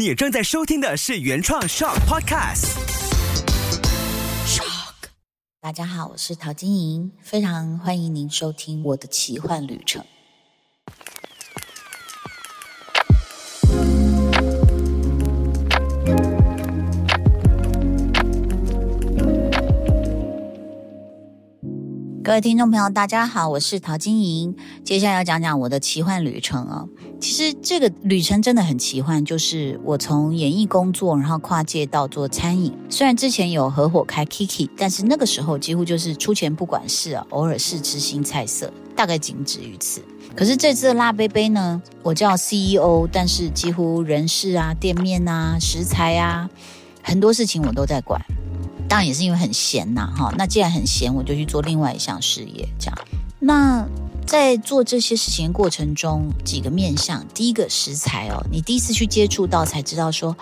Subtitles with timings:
[0.00, 2.74] 你正在收听的是原创 Shock Podcast。
[5.60, 10.02] 大家好，我是陶晶莹，非常欢迎您收听我的奇幻旅程。
[22.30, 24.54] 各位听众朋友，大家好，我是陶晶莹。
[24.84, 26.88] 接下来要讲讲我的奇幻旅程哦。
[27.20, 32.72] 其实这个旅程真的很奇幻，就是我从演艺工作，然后跨界到做餐饮。
[32.88, 40.00] 虽然之前有合伙开 Kiki，但是那个时候几乎就是出钱不管事啊，偶尔试吃新菜色，大概仅止于此。
[40.36, 46.48] 可是这次的辣杯杯呢，我叫 CEO，但是几乎人事啊、店面啊、食材啊，
[47.02, 48.24] 很多事情我都在管。
[48.90, 50.34] 当然也是因为很闲呐，哈。
[50.36, 52.98] 那既然很闲，我就去做另外一项事业，这样。
[53.38, 53.86] 那
[54.26, 60.36] 在做这些事情过程中，几个面向，第一个食材哦，你第一次去接触到才知道说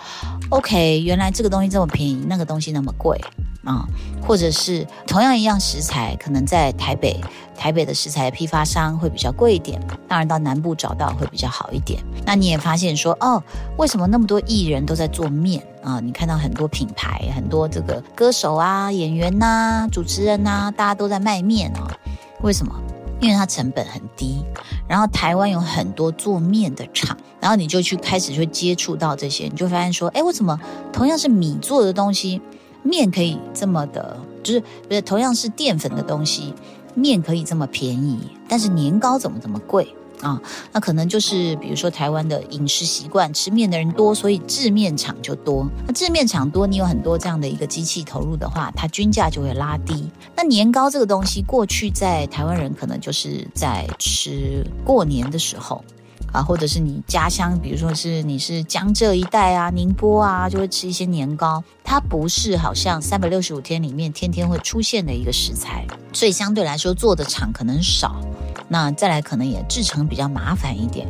[0.49, 3.21] ，OK，原来这个东西这么便宜，那个东西那么贵
[3.69, 3.87] 啊，
[4.25, 7.19] 或者是同样一样食材，可能在台北。
[7.55, 12.01] 台北的食材批发商会比较贵一点，当然到南部找到会比较好一点。
[12.25, 13.43] 那你也发现说，哦，
[13.75, 15.99] 为什么那么多艺人都在做面啊？
[15.99, 21.91] 你看到很多品牌，很多这个歌手啊、演员呐、主持人呐，大家都在卖面啊？
[22.43, 22.73] 为什么？
[23.19, 24.41] 因为它成本很低。
[24.87, 30.57] 然后台湾有很多做面的厂，然后你就去开始去接触到这些，你就发现说，哎，为什么
[30.93, 32.41] 同样是米做的东西，
[32.83, 36.53] 面可以这么的，就是不是同样是淀粉的东西？
[36.95, 39.87] 面可以这么便宜，但是年糕怎么这么贵
[40.21, 40.41] 啊？
[40.73, 45.69] 那可能就是比如说台湾的饮食习惯，吃面的人多，所以制面厂就多。
[45.85, 50.09] 那制面厂多，你有很多这样的一个机器投入的话，它均价就会拉低。
[50.35, 55.83] 那年糕这个东西，过去在台湾人可能就是在吃过年的时候。
[56.31, 61.63] 啊，或者是你家乡，比如说是你是江浙一带啊，宁波啊，就会吃一些年糕。
[61.83, 68.15] 它不是好像三百六十五天里面天天会出现的一个食材，所以相对来说做的厂可能少。
[68.67, 71.07] 那再来可能也制成比较麻烦一点。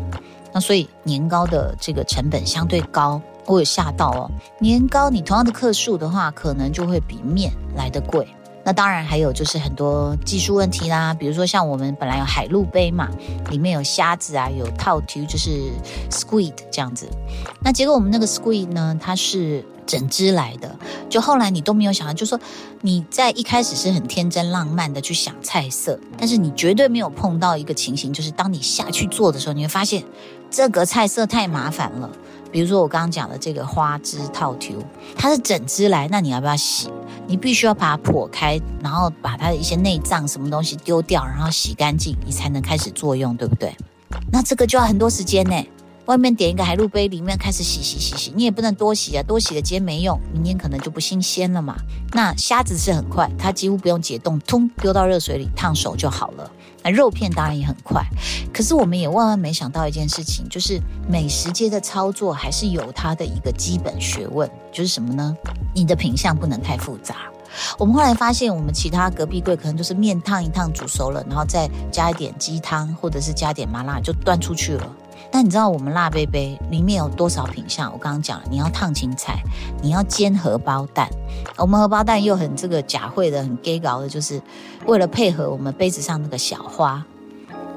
[0.53, 4.31] 那所以年糕的这个成本相对高，我有吓到哦。
[4.59, 8.27] 年糕你同样的克数的话，可能就会比面来的贵。
[8.63, 13.09] 那当然还有就是很多技术问题啦，比如说像我们本来有海陆杯嘛，
[13.49, 15.71] 里面有虾子啊，有套图就是
[16.09, 17.09] squid 这样子。
[17.61, 20.77] 那结果我们那个 squid 呢，它是整只来的，
[21.09, 22.39] 就后来你都没有想到，就说
[22.81, 30.03] 你在一开始是很天真浪漫的去想菜色，但是你绝对没有碰到一个情形，就是当你下去做的时候，你会发现
[30.51, 32.09] 这个菜色太麻烦了。
[32.51, 34.75] 比如说我刚刚讲的这个花枝套球，
[35.15, 36.89] 它是整只来，那你要不要洗？
[37.27, 43.75] 你必须要把它剖开，然后把它的一些内脏什么东西丢掉，然后洗干净，你才能开始作用，对不对？
[44.31, 45.55] 那这个就要很多时间呢。
[46.05, 51.75] 外面点一个海陆杯，里面开始洗洗洗洗，你也不能多洗啊，多洗了今天没用，明天可能就不新鲜了嘛。
[52.13, 56.51] 那虾子是很快，它几乎不用解冻，通丢到热水里烫熟就好了。
[56.83, 58.03] 那肉片当然也很快，
[58.53, 65.35] 可是我们也万万没想到一件事情，就是美食街的操作还是有它的一个基本学问，就是什么呢？
[65.75, 67.15] 你的品相不能太复杂。
[67.77, 74.95] 我们后来发现，我们其他隔壁柜可能就是面烫一烫煮熟了，然后再加一点鸡汤，或者是加点麻辣就端出去了。
[75.31, 77.91] 但你知道我们辣杯杯里面有多少品相？
[77.91, 79.41] 我刚刚讲了，你要烫青菜，
[79.81, 81.09] 你要煎荷包蛋。
[81.57, 84.41] 我们荷包蛋又很这个假会的，很 gay 搞的，就是
[84.85, 87.05] 为了配合我们杯子上那个小花，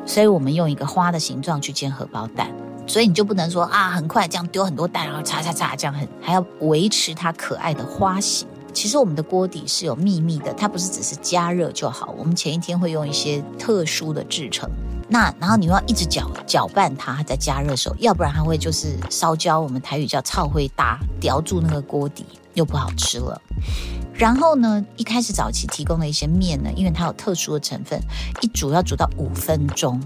[0.06, 2.50] 所以我们用一个花的形状去煎荷包蛋。
[2.86, 8.48] 所以你就不能说啊，很快这样丢很多蛋，然后擦擦擦这样很，还要维持它可爱的花型。
[8.72, 12.14] 其实我们的锅底是有秘密的，它不是只是加热就好。
[12.18, 14.68] 我们前一天会用一些特殊的制成。
[15.12, 19.60] 那然后你又要一直搅搅拌它，在加热时候，要不然它会就是烧焦。
[19.60, 22.24] 我们台语叫“炒灰搭”，叼住那个锅底
[22.54, 23.38] 又不好吃了。
[24.14, 28.00] 然后呢，一开始早期提供的一些面呢，因为它有特殊的成分，
[28.40, 30.02] 一煮要煮到五分钟，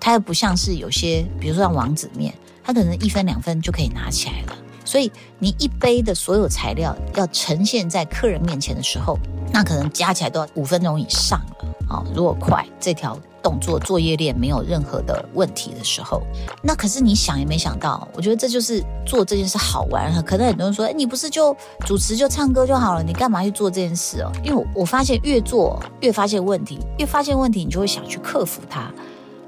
[0.00, 4.56] 它又不像是有些，比如说像王子面，它可能一分两分就可以拿起来了。
[4.84, 5.08] 所以
[5.38, 9.16] 你一杯的所有材料要呈现在客人面前的时候，
[9.52, 11.68] 那可能加起来都要五分钟以上了。
[11.90, 13.16] 哦，如果快这条。
[13.42, 16.22] 动作作业链没有任何的问题的时候，
[16.62, 20.12] 那可是你想也没想到，我觉得这就是做这件事好玩。
[20.24, 21.56] 可能很多人说，哎，你不是就
[21.86, 24.30] 主持就唱歌就好了，你干嘛去做这件事哦？
[24.44, 28.92] 因为我发现越做越发现问题，越发现问题，你就会想去克服它，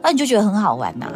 [0.02, 1.06] 那你就觉得很好玩呐。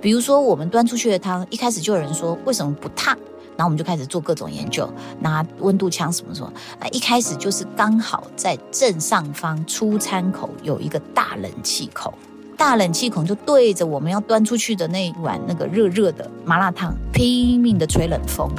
[0.00, 3.16] 比如说我们端出去的汤，一开始就有人说为什么不烫？
[3.56, 4.88] 然后我们就开始做各种研究，
[5.20, 6.52] 拿温度枪什么什么。
[6.78, 12.14] 啊一开始就是刚好在正上方出餐口有一个大冷气口，
[12.56, 18.50] 大冷气孔就对着我们要端出去的那一碗那个热热的麻辣烫拼命的吹冷风，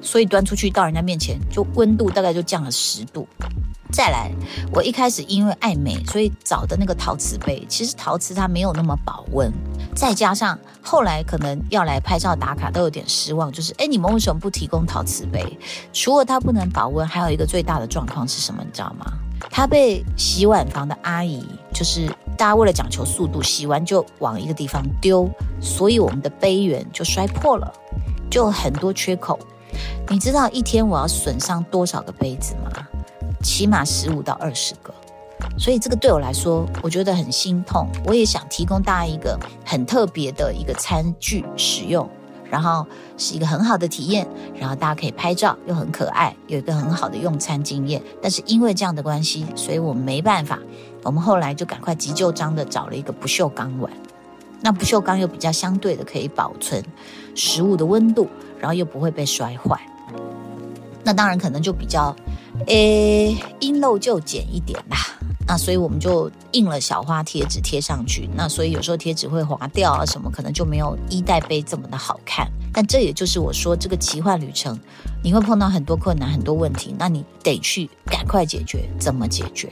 [0.00, 3.26] 所以端出去到人家面前，就温度大概就降了十度。
[3.90, 4.30] 再来，
[4.74, 9.50] 我一开始因为爱美，所以找的那个陶瓷杯，其实陶瓷它没有那么保温。
[9.94, 15.58] 再加上后来可能要来拍照打卡，都有点失望，就是哎，你们为什么不提供陶瓷杯？
[15.92, 18.62] 除了它不能保温，还有一个最大的状况是什么？
[18.62, 19.06] 你知道吗？
[19.50, 21.42] 它被洗碗房的阿姨，
[21.72, 25.26] 就是大家为了讲求速度，洗完就往一个地方丢，
[25.62, 27.72] 所以我们的杯缘就摔破了，
[28.30, 29.38] 就很多缺口。
[30.08, 32.70] 你知道一天我要损伤多少个杯子吗？
[33.42, 34.92] 起码十五到二十个，
[35.56, 37.86] 所以这个对我来说，我觉得很心痛。
[38.04, 42.08] 我也想提供大家一个很特别的一个餐具使用，
[42.50, 42.84] 然后
[43.16, 44.26] 是一个很好的体验，
[44.58, 48.02] 然后大家可以拍照又很可爱，有一个很好的用餐经验。
[48.20, 50.58] 但是因为这样的关系，所以我们没办法，
[51.04, 53.88] 我们后来就赶快急救章的找了一个不锈钢碗。
[54.60, 56.82] 那不锈钢又比较相对的可以保存
[57.36, 58.26] 食物的温度，
[58.58, 59.80] 然后又不会被摔坏。
[61.04, 62.14] 那当然可能就比较。
[62.66, 64.96] 诶，因漏就减一点啦。
[65.46, 68.28] 那所以我们就印了小花贴纸贴上去。
[68.34, 72.50] 那所以有时候贴纸会划掉啊，什么可能就没有一代杯这么的好看。
[72.72, 74.76] 但这也就是我说这个奇幻旅程，
[75.22, 78.90] 你会碰到很多困难、很多问题，那你得去赶快解决。
[78.98, 79.70] 怎么解决？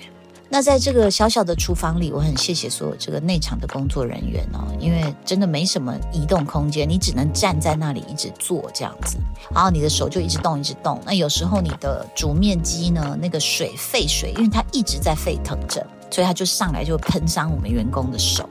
[0.49, 9.17] 那在这个小小的厨房里，我很谢谢所有这个内场的工作人员哦，因为真的没什么移动空间，你只能站在那里一直做这样子，
[9.53, 11.01] 然后你的手就一直动一直动。
[11.05, 15.87] 那有时候你的煮面机呢，那个水沸水，因为它一直在沸腾着。
[16.09, 18.49] 所以它就上来就喷伤我们员工的手。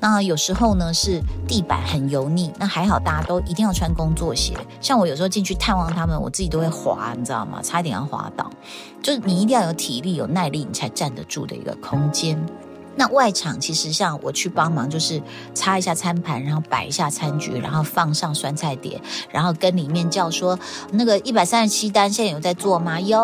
[0.00, 4.56] 那有时候呢是地板很油腻，那还好大家都一定要穿工作鞋。
[4.80, 7.60] 像我有时候进去探望他们，我自己都会滑，你知道吗？
[7.62, 8.50] 差一点要滑倒。
[9.02, 12.38] 就是你一定要有体力、有耐力，你才站得住的一个空间。
[12.94, 15.20] 那外场其实像我去帮忙，就是
[15.54, 19.00] 擦一下餐盘，然后摆一下餐具，然后放上酸菜碟，
[19.30, 20.58] 然后跟里面叫说
[20.90, 23.00] 那个一百三十七单现在有在做吗？
[23.00, 23.18] 有，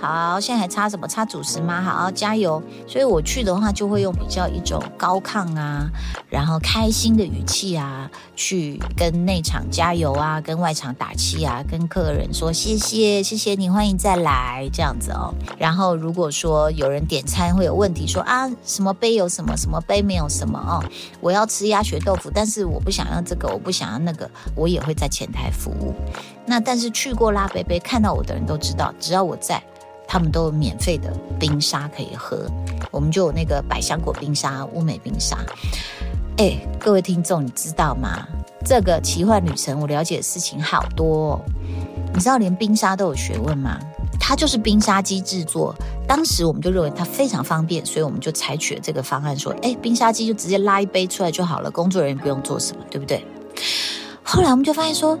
[0.00, 1.08] 好，现在还擦什么？
[1.08, 1.82] 擦主食吗？
[1.82, 2.62] 好，加油。
[2.86, 5.90] 所以我去的话，就会用比较一种高亢啊，
[6.30, 15.34] 然后开心的语气啊，去跟内场加油啊，跟外场打气啊，跟客人说谢谢，谢谢你，欢迎再来这样子哦。
[15.58, 19.07] 然后如果说有人点餐会有问题，说啊什么杯。
[19.08, 20.84] 杯有什么什么杯没有什么哦，
[21.20, 25.94] 我要吃鸭血豆腐，但是我不想要这个，我不想要那个，我也会在前台服务。
[26.44, 29.62] 那但是去过拉杯杯看到我的人都知道，只要我在，
[30.06, 31.10] 他们都有免费的
[31.40, 32.46] 冰沙可以喝。
[32.90, 35.38] 我们就有那个百香果冰沙、乌梅冰沙。
[36.36, 38.28] 哎，各位听众，你知道吗？
[38.62, 41.40] 这个奇幻旅程我了解的事情好多，
[42.12, 43.78] 你知道连冰沙都有学问吗？
[44.20, 45.74] 它就是冰沙机制作，
[46.08, 53.22] 当时我们就认为它非常方便，所以我们就采取了这个方案，说，哎，冰沙机就直接拉一杯出来就好了，工作人员不用做什么，对不对？
[54.22, 55.18] 后来我们就发现说，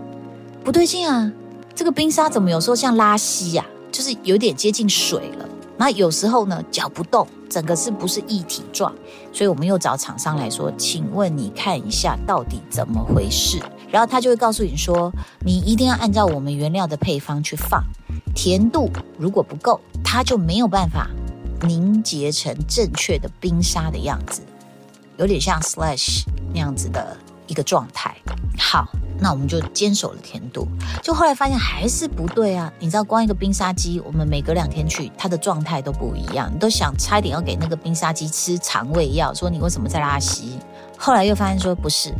[0.64, 1.30] 不对劲啊，
[1.74, 5.46] 这个冰沙怎么有时候像拉稀呀，就是有点接近水了，
[5.76, 8.90] 那有时候呢搅不动，整个是不是一体状？
[9.30, 13.60] 所以我们又找厂商来说，请问你看一下到底怎么回事？
[13.90, 15.12] 然后他就会告诉你说，
[15.44, 17.82] 你一定要按照我们原料的配方去放。
[18.34, 21.06] 甜度如果不够，它就没有办法
[21.60, 24.40] 凝结成正确的冰沙的样子，
[25.18, 27.14] 有点像 slash 那样子的
[27.46, 28.16] 一个状态。
[28.58, 28.88] 好，
[29.20, 30.66] 那我们就坚守了甜度，
[31.02, 32.72] 就后来发现还是不对啊！
[32.78, 40.58] 你知道，光一个冰沙机，我们每隔两天去，它的状态都不一样，你都想差一点要给那个冰沙机吃肠胃药，说你为什么在拉稀？
[40.96, 42.14] 后来又发现说不是，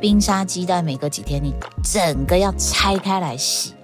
[0.00, 3.74] 冰沙机在每隔几天你整个要拆开来洗。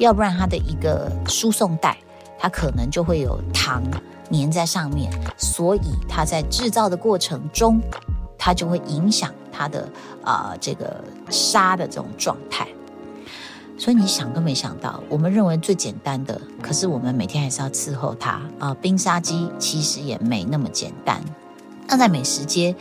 [0.00, 1.96] 要不然它的一个输送带，
[2.38, 3.82] 它可能就会有糖
[4.30, 7.80] 粘在上面，所以它在制造的过程中，
[8.36, 9.88] 它就会影响它的
[10.22, 12.66] 啊这个沙的这种状态。
[13.78, 18.74] 所以你想都没想到，我们认为最简单的，可是我们每天还是要伺候它啊。
[18.80, 21.22] 冰沙机其实也没那么简单。
[21.86, 22.74] 那在美食街，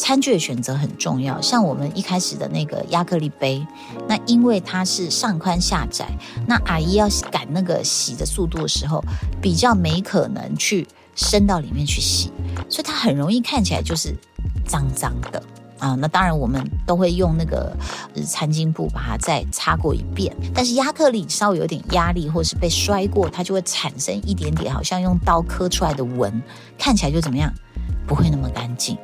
[0.00, 1.38] 餐具的选择很重要。
[1.42, 3.66] 像我们一开始的那个亚克力杯，
[4.08, 6.06] 那因为它是上宽下窄，
[6.46, 9.04] 那阿姨要赶那个洗的速度的时候，
[9.42, 12.32] 比较没可能去伸到里面去洗，
[12.68, 14.16] 所以它很容易看起来就是
[14.66, 15.42] 脏脏的
[15.78, 15.94] 啊。
[15.96, 17.76] 那当然我们都会用那个
[18.26, 20.34] 餐巾布把它再擦过一遍。
[20.54, 26.42] 但是亚克力稍微有点压力或是被摔过，它就会产生一点点好像用刀刻出来的纹，
[26.78, 27.52] 看起来就怎么样？
[28.06, 28.98] 不会那么干净，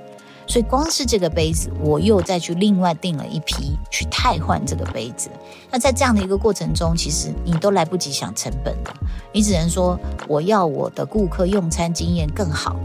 [0.46, 5.28] 所以光是这个杯子，我又再去另外订了一批去汰换这个杯子。
[5.70, 8.94] 那在这样的一个过程中，其实你都来不及想成本的，
[9.32, 9.98] 你只能说
[10.28, 12.76] 我要我的顾客用餐经验更好。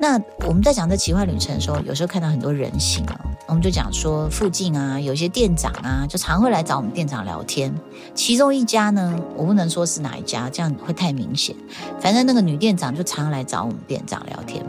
[0.00, 7.74] 那我们在讲这奇幻旅程的时候，有时候看到很多人性啊，我们就讲说附近啊，有些店长啊，就常会来找我们店长聊天。
[8.14, 11.56] 其中一家呢，我不能说是哪一家，这样会太明显。
[11.98, 14.64] 反正那个女店长就常来找我们店长聊天，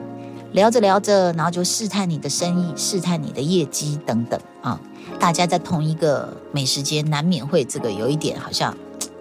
[0.54, 4.80] 聊着聊着，然后就试探你的生意，试探你的业绩等等啊。
[5.20, 8.76] 大家在同一个美食街，难免会这个有一点好像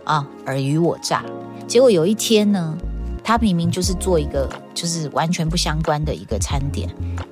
[0.04, 1.24] 啊尔虞我诈。
[1.66, 2.76] 结果有一天呢。
[3.24, 6.88] 他明明就是做一个，就是完全不相关的一个餐点，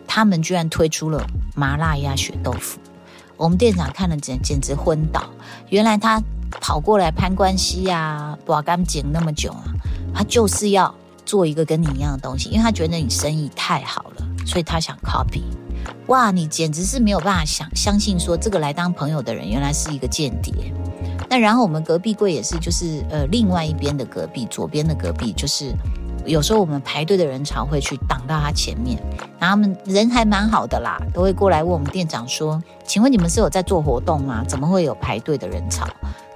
[0.07, 2.79] 他们居然推出了麻辣鸭血豆腐。
[3.39, 5.25] 我们店长看了简简直昏倒。
[5.71, 6.23] 原来他
[6.61, 9.65] 跑过来攀关系呀，把干剪那么久啊，
[10.15, 10.95] 他就是要
[11.27, 15.43] 做一个跟你一样的东西，因为他觉得你生意太好了，所以他想 copy。
[16.07, 20.55] 哇，你简直是没有办法想相信说这个来当朋友的人原来是一个间谍。
[21.29, 25.73] 那然后我们隔壁柜也是，就是呃另外一边的隔壁，左边的隔壁，就是
[26.25, 28.97] 有时候我们排队的人潮会去挡到他前面，
[29.39, 34.45] 然后他们人还蛮好的啦，都会过来问我们店长说：“请问你们是有在做活动吗？
[34.47, 35.87] 怎么会有排队的人潮？”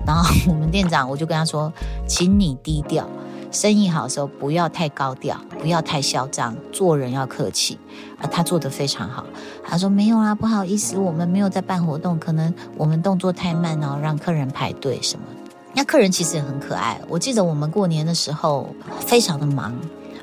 [0.06, 1.72] 然后我们店长我就跟他说
[2.08, 3.08] ：“请你低调。”
[3.50, 7.78] 生意好的时候不要太高调，不要太嚣张，做人要客气。
[8.20, 9.24] 啊，他做得非常好。
[9.64, 15.24] 他说没有啊，不好意思，我们没有在办活动，可能我们动作太慢哦，让客人排队什么。
[15.72, 17.00] 那客人其实也很可爱。
[17.08, 18.68] 我记得我们过年的时候
[19.00, 19.74] 非常的忙，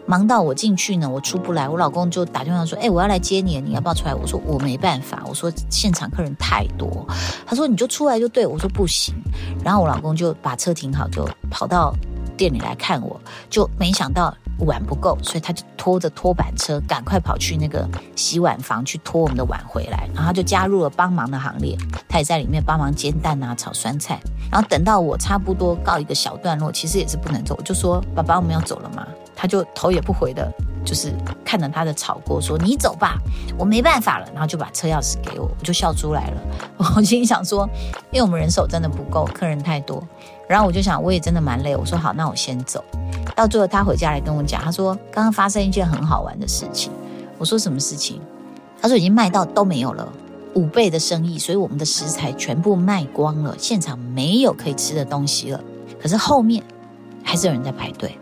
[0.06, 1.68] 忙到我进去呢，我出不来。
[1.68, 7.08] 我老公就打电话说：“哎，我要来接你，你要不要出来？”我说：“我没办法。”我说：“现场客人太多。”
[7.48, 9.16] 他说：“你就出来就对。”我说：“不行。”
[9.64, 11.94] 然后我老公就把车停好，就跑到。
[12.38, 21.77] 店里来看我，就没想到碗不够，所以他就拖着拖板车赶快跑去那个洗碗房去拖我们的碗回来，然后他就加入了帮忙的行列。
[22.08, 24.20] 他也在里面帮忙煎蛋啊、炒酸菜。
[24.50, 30.50] 然后等到我差不多告一个小段落，其实也是不能走，我就说：“爸爸，我们要走了吗？”他就头也不回的，
[30.88, 31.13] 就是
[31.44, 33.17] 看着他的炒锅说：“你走吧，
[33.60, 36.41] 我没办法了。”然后就把车钥匙给我，我就笑出来了。
[36.96, 37.70] 我心里想说
[38.10, 40.01] ：“因为我们人手真的不够，客人太多。”
[40.48, 41.75] 然后我就想，我也真的蛮累。
[41.75, 42.82] 我说好，那我先走。
[43.36, 46.89] 到最后他回家来跟我讲，他说刚刚发生一件很好玩的事情。
[47.38, 48.22] 我说什么事情？
[48.82, 50.08] 他说已经卖到都没有了，
[50.53, 55.60] 五倍的生意，所以我们的食材全部卖光了，现场没有可以吃的东西了。
[56.01, 56.63] 可是后面
[57.24, 58.17] 还是有人在排队。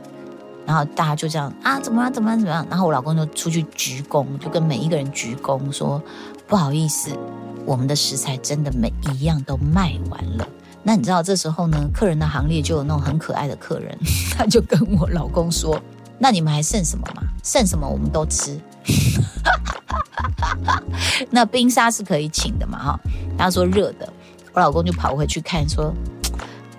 [0.66, 2.12] 然后大家就这样啊，怎么样？
[2.12, 2.40] 怎么样？
[2.40, 2.66] 怎么样？
[2.70, 6.02] 然后我老公就出去鞠躬，就跟每一个人鞠躬说
[6.48, 7.12] 不好意思，
[7.66, 10.48] 我们的食材真的每一样都卖完了。
[10.84, 13.98] 那你知道这时候呢，客人的行列就有那种很可爱的客人，
[14.38, 15.80] 他就跟我老公说
[16.20, 17.24] ：“那你们还剩什么吗？
[17.44, 18.60] 剩什么我们都吃。
[21.32, 22.78] ”那冰沙是可以请的嘛？
[22.78, 23.00] 哈，
[23.38, 24.08] 他说热的，
[24.54, 25.94] 我老公就跑回去看，说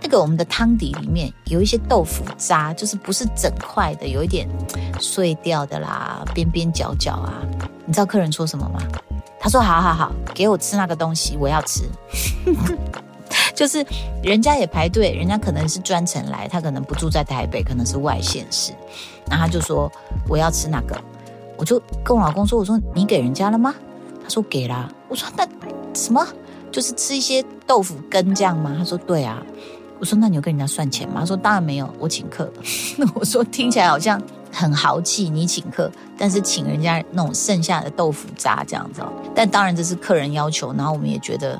[0.06, 4.48] 那个我们的汤底里面有一些豆腐渣，就是不是整块的，有一点
[5.00, 7.42] 碎掉的啦，边边角角啊。
[7.84, 8.80] 你知道客人说什么吗？
[9.40, 11.82] 他说：“好好好，给我吃那个东西，我要吃。
[13.52, 13.84] ”就是
[14.22, 18.70] 人家也排队，人家可能是专程来，他可能不住在台北，可能是外县市，
[19.28, 19.90] 然后他就说
[20.28, 20.96] 我要吃那个，
[21.56, 23.74] 我就跟我老公说，我说你给人家了吗？
[24.22, 24.88] 他说给啦。
[25.08, 25.44] 我说那
[25.94, 26.24] 什么，
[26.70, 28.72] 就是吃一些豆腐羹这样吗？
[28.78, 29.42] 他说对啊。
[29.98, 31.16] 我说那你有跟人家算钱吗？
[31.20, 32.50] 他说当然没有，我请客。
[32.96, 34.20] 那 我说听起来好像
[34.52, 39.02] 很豪气，你请客，但是请人家那种剩下的豆腐渣这样子。
[39.34, 41.58] 但当然这是客人要求，然后我们也觉得。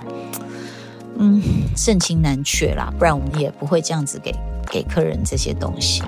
[1.19, 1.41] 嗯，
[1.75, 4.31] 盛情难却啦，不然我们也不会这样子给
[4.71, 6.03] 给客人这些东西。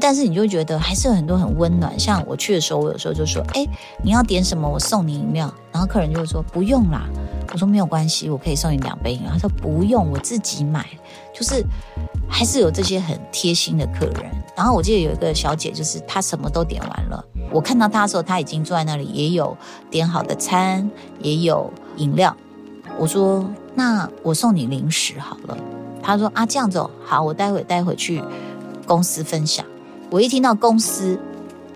[0.00, 1.98] 但是你就觉得还是有很多很温暖。
[1.98, 3.66] 像我去的时候，我有时候就说：“哎，
[4.02, 7.06] 你要点什么，我送你饮料。”然后客人就会说：“不用啦。”
[7.52, 10.86] 我说：“没有关系，我可以送你两杯饮料。”他说：“不用，我自己买。”
[11.32, 11.64] 就是
[12.28, 14.30] 还是有这些很贴心的客人。
[14.56, 17.24] 然后我记得有一个小姐，就是她什么都点完了。
[17.50, 19.56] 我看到她的时候，她已经坐在那里，也有
[19.90, 22.36] 点好的餐，也有饮料。
[22.98, 23.44] 我说。
[23.76, 25.58] 那我送你零食好了。
[26.00, 28.22] 她说啊，这样子哦，好，我待会待会去
[28.86, 29.66] 公司分享。
[30.14, 31.18] 我一听到公司，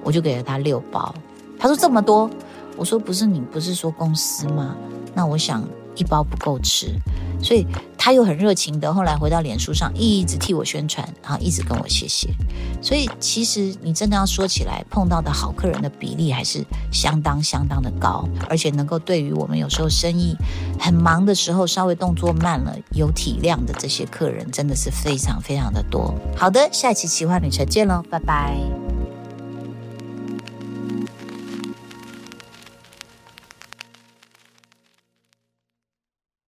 [0.05, 1.13] 我就给了他六包。
[1.59, 2.31] 他说这么多，
[2.77, 4.77] 我说不是，你不是说公司吗？
[5.13, 5.65] 那我想
[5.99, 6.99] 一包不够吃。
[7.41, 7.65] 所以
[7.97, 12.29] 他又很热情的，后来回到脸书上一直替我宣传，然后一直跟我谢谢。
[12.83, 20.35] 所以其实你真的要说起来，碰到的好客人的比例还是相当相当的高，而且能够对于我们有时候生意
[20.81, 26.13] 很忙的时候，稍微动作慢了，有体谅的这些客人，真的是非常非常的多。
[26.37, 28.88] 好的，下一期奇幻旅程见喽，拜拜。